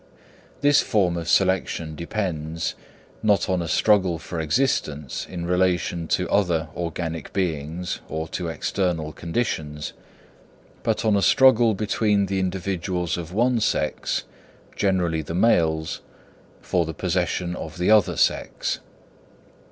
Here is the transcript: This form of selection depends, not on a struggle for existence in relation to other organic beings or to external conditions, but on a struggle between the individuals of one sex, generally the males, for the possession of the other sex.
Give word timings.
This 0.61 0.81
form 0.81 1.15
of 1.15 1.29
selection 1.29 1.93
depends, 1.93 2.73
not 3.21 3.47
on 3.47 3.61
a 3.61 3.67
struggle 3.67 4.17
for 4.17 4.39
existence 4.39 5.27
in 5.29 5.45
relation 5.45 6.07
to 6.07 6.27
other 6.31 6.69
organic 6.75 7.31
beings 7.33 7.99
or 8.09 8.27
to 8.29 8.47
external 8.47 9.11
conditions, 9.13 9.93
but 10.81 11.05
on 11.05 11.15
a 11.15 11.21
struggle 11.21 11.75
between 11.75 12.25
the 12.25 12.39
individuals 12.39 13.15
of 13.15 13.31
one 13.31 13.59
sex, 13.59 14.23
generally 14.75 15.21
the 15.21 15.35
males, 15.35 16.01
for 16.63 16.83
the 16.83 16.95
possession 16.95 17.55
of 17.55 17.77
the 17.77 17.91
other 17.91 18.17
sex. 18.17 18.79